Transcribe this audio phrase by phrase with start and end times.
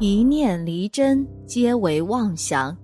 [0.00, 2.76] 一念离真，皆为妄想。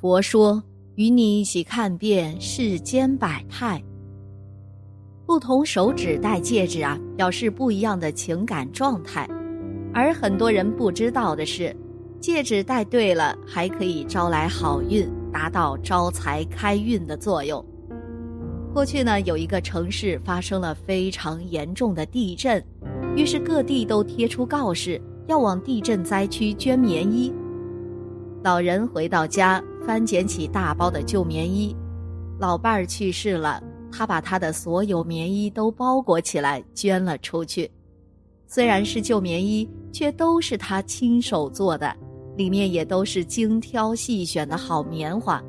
[0.00, 0.62] 佛说，
[0.94, 3.82] 与你一起看遍世间百态。
[5.26, 9.28] 不同手指戴戒指啊，表示不一样的情感状态。
[9.92, 11.76] 而很多人不知道的是，
[12.18, 17.62] 戒指戴对了，还可以招来好运，达到招财开运的作用。
[18.72, 22.64] 过去呢，有一个城市发生了非常严重的地震，
[23.14, 24.98] 于是各地都贴出告示。
[25.26, 27.32] 要往地震灾区捐棉衣。
[28.42, 31.74] 老人回到家，翻捡起大包的旧棉衣。
[32.38, 37.70] 老伴儿去世了，他把他的所有棉衣都包裹起来捐了出去。
[38.46, 41.96] 虽然是旧棉衣，却都是他亲手做的，
[42.36, 45.42] 里面也都是精挑细选的好棉花。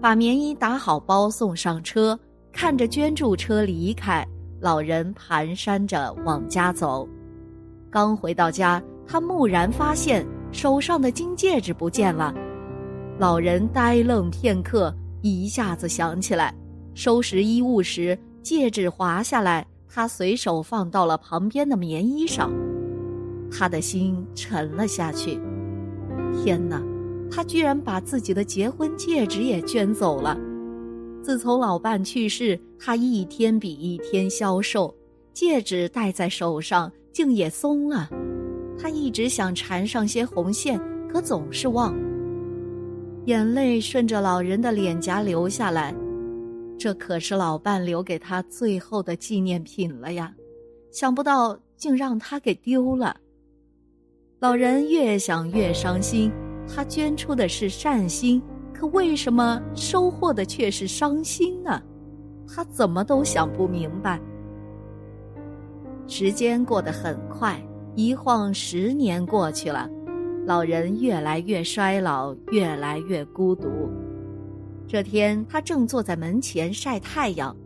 [0.00, 2.18] 把棉衣打好包送上车，
[2.50, 4.26] 看着捐助车离开，
[4.58, 7.08] 老人蹒跚着往家走。
[7.90, 12.32] 刚回到家，他蓦然发现手上的金戒指不见了。
[13.18, 16.54] 老人呆愣片刻，一下子想起来，
[16.94, 22.52] 收拾衣物时戒指滑下来，他随手放到了旁边的棉衣上。
[23.50, 25.40] 他的心沉了下去。
[26.42, 26.80] 天哪，
[27.28, 30.38] 他居然把自己的结婚戒指也捐走了！
[31.22, 34.94] 自从老伴去世，他一天比一天消瘦，
[35.34, 36.90] 戒指戴在手上。
[37.12, 38.08] 竟也松了，
[38.78, 41.94] 他一直想缠上些红线，可总是忘。
[43.26, 45.94] 眼泪顺着老人的脸颊流下来，
[46.78, 50.34] 这可是老伴留给他最后的纪念品了呀！
[50.90, 53.14] 想不到竟让他给丢了。
[54.38, 56.32] 老人越想越伤心，
[56.66, 61.82] 他捐出的是善心，可为什么收获的却是伤心呢？
[62.48, 64.20] 他怎么都想不明白。
[66.10, 67.56] 时间过得很快，
[67.94, 69.88] 一晃十年过去了，
[70.44, 73.68] 老人越来越衰老，越来越孤独。
[74.88, 77.56] 这天，他正坐在门前晒太阳，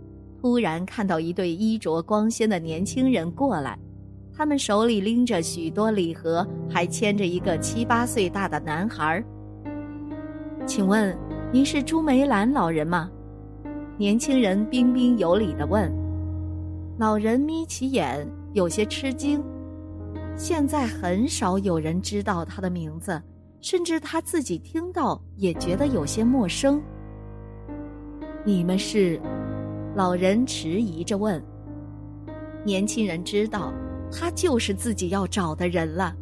[0.42, 3.78] 突然看到一对衣着光鲜的年轻人过来，
[4.36, 9.24] 他们手里拎着许多礼盒，还牵着一个七八岁大的男孩。
[10.66, 11.16] 请问，
[11.50, 13.10] 您是朱梅兰老人吗？
[13.96, 15.90] 年轻人彬彬有礼地问。
[16.96, 19.42] 老人眯起眼，有些吃惊。
[20.36, 23.20] 现在很少有人知道他的名字，
[23.60, 26.80] 甚至他自己听到也觉得有些陌生。
[28.44, 29.20] 你们是？
[29.96, 31.42] 老人迟疑着问。
[32.64, 33.72] 年轻人知道，
[34.12, 36.14] 他就是自己要找的人了，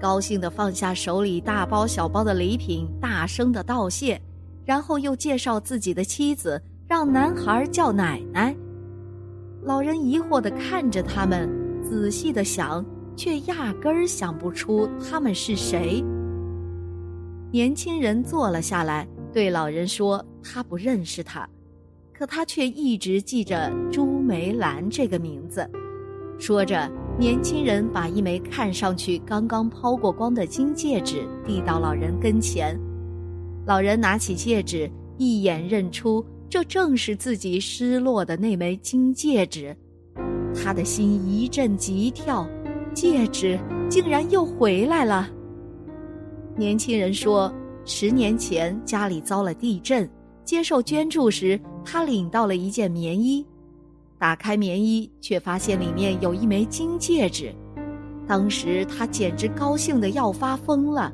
[0.00, 4.20] 高兴的放下手里大包小包的礼品，大声的道谢，
[4.64, 8.56] 然后又介绍自己的妻子，让男孩叫奶奶。
[9.62, 11.50] 老人疑惑地看着他们，
[11.82, 12.84] 仔细地想，
[13.16, 16.02] 却压根儿想不出他们是谁。
[17.50, 21.48] 年轻人坐了下来，对老人说：“他不认识他，
[22.12, 25.68] 可他却一直记着朱梅兰这个名字。”
[26.38, 26.88] 说着，
[27.18, 32.78] 年轻人把一枚看上去刚刚抛过光的金戒指递到老人跟前。
[33.66, 36.24] 老人拿起戒指，一眼认出。
[36.50, 39.76] 这正是自己失落的那枚金戒指，
[40.54, 42.48] 他的心一阵急跳，
[42.94, 43.58] 戒指
[43.90, 45.28] 竟然又回来了。
[46.56, 47.52] 年轻人说，
[47.84, 50.08] 十年前家里遭了地震，
[50.42, 53.44] 接受捐助时，他领到了一件棉衣，
[54.18, 57.54] 打开棉衣，却发现里面有一枚金戒指，
[58.26, 61.12] 当时他简直高兴的要发疯了。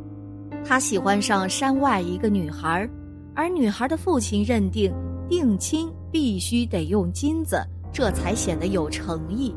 [0.64, 2.88] 他喜欢上山外一个女孩，
[3.34, 4.94] 而女孩的父亲认定。
[5.28, 7.56] 定亲必须得用金子，
[7.92, 9.54] 这才显得有诚意。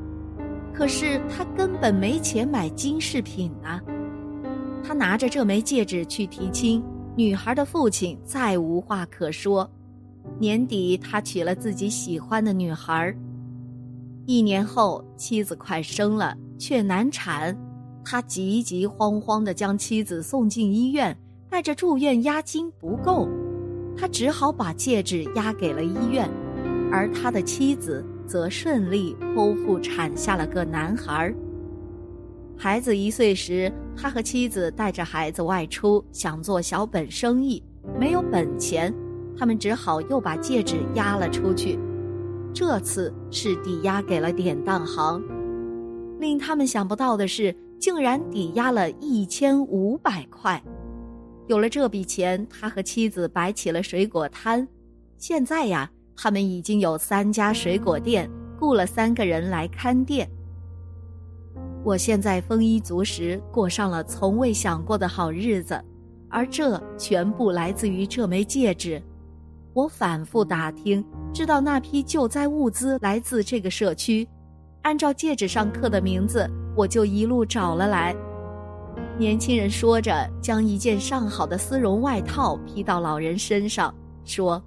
[0.74, 3.82] 可是他根本没钱买金饰品啊！
[4.84, 6.84] 他拿着这枚戒指去提亲，
[7.16, 9.70] 女孩的父亲再无话可说。
[10.40, 13.16] 年底，他娶了自己喜欢的女孩。
[14.26, 17.58] 一年后，妻子快生了，却难产，
[18.06, 21.18] 他急急慌慌地将妻子送进医院，
[21.50, 23.28] 带着住院押金不够。
[23.98, 26.30] 他只好把戒指押给了医院，
[26.92, 31.34] 而他的妻子则顺利剖腹产下了个男孩。
[32.56, 37.62] 孩子一岁时，他和妻子带着孩子外出，想做小本生意，
[38.00, 38.94] 没有本钱，
[39.38, 41.80] 他们只好又把戒指押了出去。
[42.54, 45.22] 这次是抵押给了典当行，
[46.20, 50.64] 令他们想不到的是，竟然抵押了一千五百块。
[51.48, 54.68] 有了这笔钱，他和妻子摆起了水果摊。
[55.18, 58.30] 现在呀，他们已经有三家水果店，
[58.60, 60.30] 雇了三个人来看店。
[61.86, 65.82] 我现在丰衣足食，过上了从未想过的好日子，
[66.30, 69.02] 而这全部来自于这枚戒指。
[69.74, 74.28] 我反复打听，知道那批救灾物资来自这个社区，
[74.82, 78.14] 按照戒指上刻的名字，我就一路找了来。
[79.20, 83.94] 年轻人说着，将一件上好的丝绒外套披到老人身上，
[84.26, 84.62] 说：“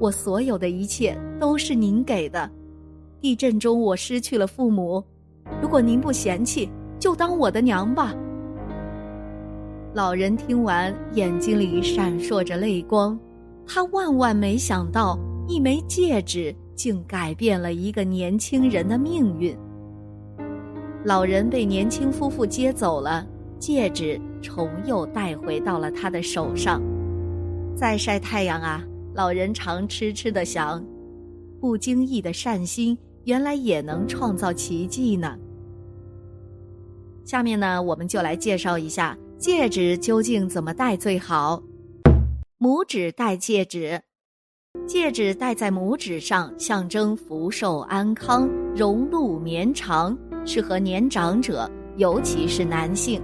[0.00, 2.50] 我所有的一切都是您给的。
[3.20, 5.04] 地震中我失去了父母。”
[5.60, 8.14] 如果您不嫌弃，就当我的娘吧。
[9.92, 13.18] 老人听完，眼睛里闪烁着泪光。
[13.66, 19.54] 他万万没想到，一枚戒指竟改变了一个年轻人的命运。
[21.04, 23.26] 老人被年轻夫妇接走了，
[23.58, 26.80] 戒指重又带回到了他的手上。
[27.76, 28.82] 在晒太阳啊，
[29.14, 30.84] 老人常痴痴的想：
[31.60, 35.36] 不经意的善心，原来也能创造奇迹呢。
[37.24, 41.62] 下面呢，我们就来介绍一下戒指究竟怎么戴最好。
[42.58, 44.00] 拇指戴戒指，
[44.86, 53.22] 戒指戴在拇指上，象征福寿安康、荣禄绵长，适合年长者，尤其是男性。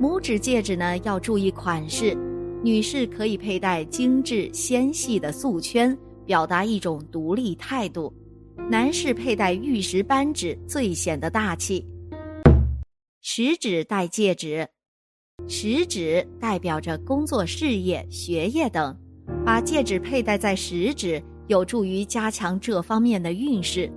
[0.00, 2.16] 拇指戒指呢，要注意款式，
[2.64, 5.94] 女士可以佩戴精致纤细的素圈，
[6.24, 8.10] 表达一种独立态度；
[8.70, 11.86] 男士佩戴玉石扳指，最显得大气。
[13.20, 14.66] 食指戴戒指，
[15.46, 18.96] 食指代表着工作、事业、学业等，
[19.44, 23.92] 把戒指佩戴在食指，有助于加强这方面的运势。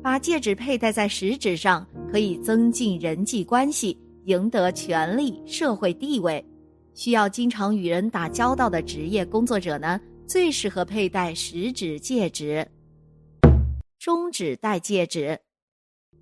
[0.00, 6.44] 把戒指佩戴在食指上，可以增进人际关系，赢得权力、社会地位。
[6.94, 12.66] 需要经常与人打交道的职业工作者呢，最适合佩戴食指戒指。
[13.98, 15.38] 中指戴戒指，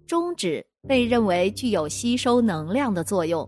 [0.07, 0.65] 中指。
[0.87, 3.47] 被认为具有吸收能量的作用，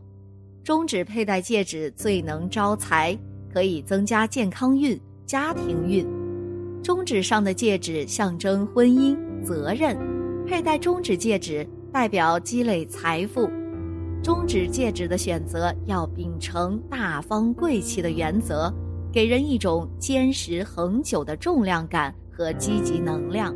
[0.64, 3.16] 中指佩戴戒指最能招财，
[3.54, 6.04] 可以增加健康运、家庭运。
[6.82, 9.96] 中指上的戒指象征婚姻、责任，
[10.44, 13.48] 佩戴中指戒指代表积累财富。
[14.22, 18.70] 中指戒指的选择要秉承大方贵气的原则，
[19.10, 23.54] 给人一种坚实恒久的重量感和积极能量。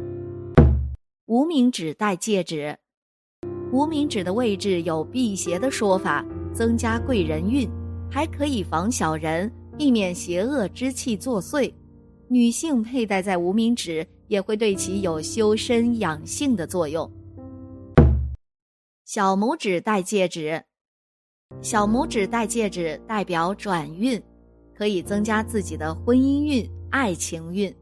[1.26, 2.74] 无名指戴戒指。
[3.72, 6.24] 无名指的位置有辟邪的说法，
[6.54, 7.68] 增加贵人运，
[8.10, 11.70] 还可以防小人，避免邪恶之气作祟。
[12.28, 17.10] 女性佩戴在无名指也会对其有修身养性的作用。
[19.14, 20.60] 小拇指戴戒指，
[21.62, 24.20] 小拇指戴戒指代表转运，
[24.76, 27.72] 可以增加自己的婚姻运、爱情运。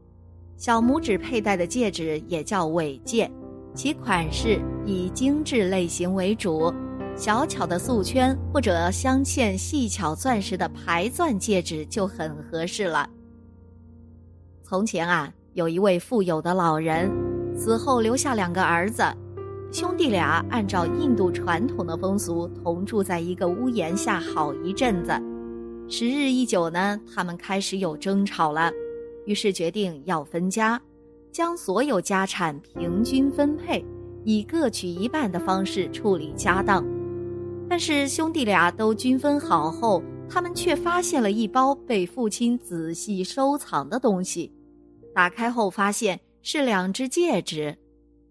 [0.57, 3.27] 小拇指佩戴的戒指也叫尾戒。
[3.73, 6.71] 其款式以精致类型为主，
[7.15, 13.09] 小巧的素圈或者镶嵌细巧钻石的排钻戒指就很合适了。
[14.61, 17.11] 从前啊，有一位富有的老人，
[17.57, 19.03] 死后留下两个儿子，
[19.73, 25.11] 兄弟俩按照印度传统的风俗，同住在一个屋檐下好一阵子。
[25.89, 28.71] 时日一久呢，他们开始有争吵了，
[29.25, 30.79] 于是决定要分家。
[31.31, 33.83] 将所有家产平均分配，
[34.23, 36.85] 以各取一半的方式处理家当。
[37.67, 44.53] 但是兄弟俩都均分好后，他们却发现了一包被父亲仔细收藏的东西。
[45.15, 47.75] 打开后发现是两只戒指，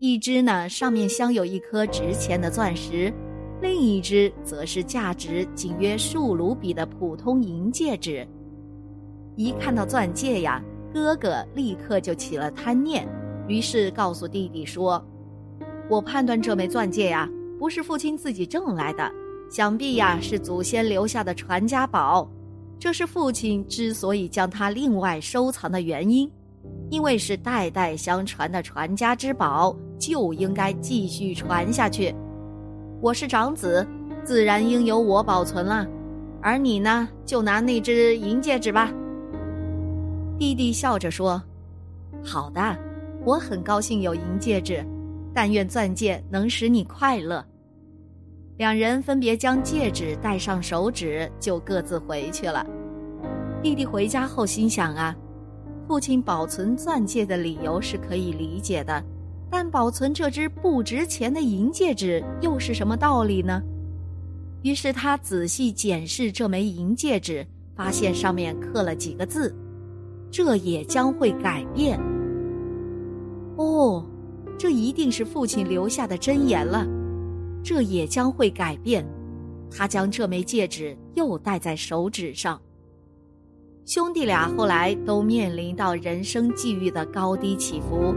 [0.04, 3.14] 一只呢上面镶有一颗值钱的钻石，
[3.60, 8.26] 另一只则是价值仅约数卢比的普通银戒指。
[9.36, 10.60] 一看到钻戒呀！
[10.92, 13.06] 哥哥立刻就起了贪念，
[13.46, 15.00] 于是告诉弟弟说
[15.88, 19.08] ：“我判断这枚钻戒呀，不是父亲自己挣来的，
[19.48, 22.28] 想必呀是祖先留下的传家宝。
[22.76, 26.28] 这是父亲之所以将它另外收藏的原因，
[26.90, 32.14] 因为是代代相传的传家之宝，就应该继续传下去。
[33.00, 33.86] 我是长子，
[34.24, 35.86] 自然应由我保存了，
[36.40, 38.92] 而你呢，就拿那只银戒指吧。”
[40.38, 41.42] 弟弟笑着说
[42.22, 42.76] ：“好的，
[43.24, 44.84] 我很高兴有银戒指，
[45.32, 47.44] 但愿钻戒能使你快乐。”
[48.58, 52.64] 两人分别将戒指戴上手指，就各自回去了。
[53.62, 55.16] 弟弟回家后心想啊，
[55.92, 59.04] 父亲保存钻戒的理由是可以理解的，
[59.50, 63.62] 但保存这只不值钱的银戒指又是什么道理呢？
[64.62, 67.46] 于是他仔细检视这枚银戒指，
[67.76, 69.54] 发现上面刻了几个字
[70.32, 72.00] ：“这也将会改变。”
[73.56, 74.02] 哦，
[74.58, 76.86] 这一定是父亲留下的箴言了。
[77.62, 79.06] 这也将会改变。
[79.70, 82.58] 他将这枚戒指又戴在手指上。
[83.84, 88.14] 兄弟俩后来都面临到人生际遇的高低起伏。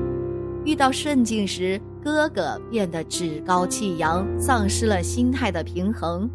[0.63, 6.29] 遇到顺境时，哥哥变得趾高气扬，丧失了心态的平衡；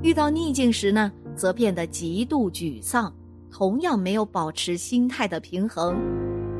[0.00, 3.12] 遇到逆境时呢，则变得极度沮丧，
[3.50, 5.96] 同样没有保持心态的平衡。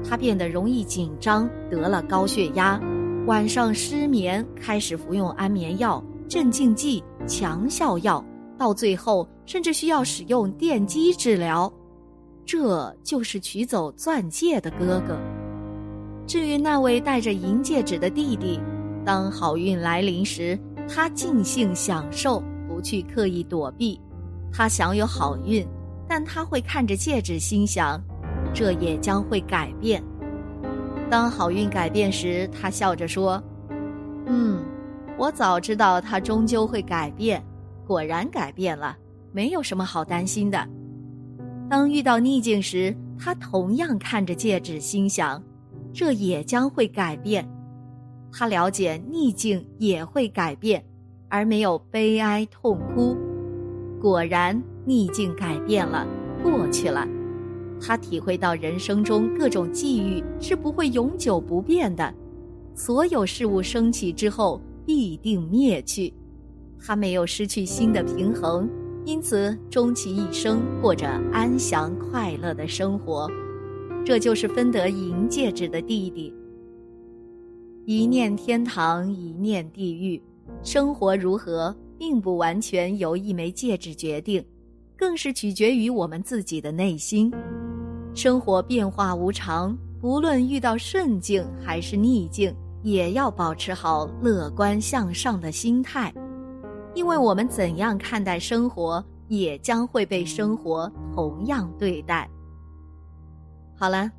[0.04, 2.80] 他变得容易紧张，得了高血压。
[3.26, 8.24] 晚上失眠，开始服用安眠药、镇静剂、强效药，
[8.56, 11.72] 到最后甚至需要使用电击治疗。
[12.48, 15.20] 这就是取走钻戒的哥哥。
[16.26, 18.58] 至于那位戴着银戒指的弟弟，
[19.04, 24.00] 当好运来临时，他尽兴享受，不去刻意躲避。
[24.50, 25.62] 他享有好运，
[26.08, 28.02] 但他会看着戒指，心想：
[28.54, 30.02] 这也将会改变。
[31.10, 33.42] 当好运改变时，他笑着说
[34.24, 34.64] ：“嗯，
[35.18, 37.44] 我早知道它终究会改变，
[37.86, 38.96] 果然改变了，
[39.32, 40.66] 没有什么好担心的。”
[41.68, 45.42] 当遇到逆境时，他同样看着戒指，心想
[45.92, 47.46] ：“这也将会改变。”
[48.32, 50.82] 他了解逆境也会改变，
[51.28, 53.16] 而没有悲哀痛哭。
[54.00, 56.06] 果然，逆境改变了，
[56.42, 57.06] 过去了。
[57.80, 62.12] 他体会到人生中各种际遇是不会永久不变的，
[62.74, 66.12] 所有事物升起之后必定灭去。
[66.80, 68.68] 他没有失去心的平衡，
[69.08, 73.26] 因此终其一生过着安详快乐的生活。
[74.04, 76.30] 这就是分得银戒指的弟弟。
[77.86, 80.22] 一念天堂，一念地狱。
[80.62, 84.44] 生活如何，并不完全由一枚戒指决定，
[84.94, 87.32] 更是取决于我们自己的内心。
[88.14, 96.12] 生活变化无常，不论遇到顺境还是逆境，也要保持好乐观向上的心态，
[96.98, 102.28] 因为我们怎样看待生活，也将会被生活同样对待。
[103.76, 104.10] 好了，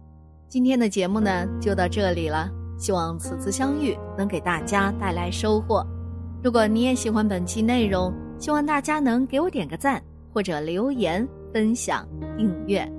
[0.47, 5.85] 今天的节目呢就到这里了，希望此次相遇能给大家带来收获。
[6.41, 10.01] 如果你也喜欢本期内容，希望大家能给我点个赞，
[10.33, 12.07] 或者留言、分享、
[12.37, 12.89] 订阅。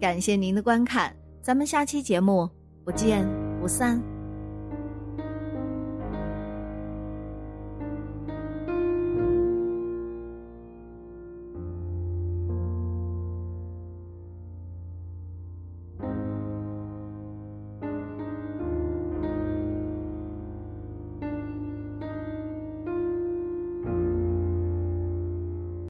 [0.00, 1.12] 感谢您的观看，
[1.42, 2.48] 咱们下期节目
[2.84, 3.26] 不见
[3.60, 4.00] 不散。